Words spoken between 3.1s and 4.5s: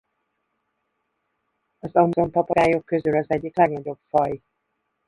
az egyik legnagyobb faj.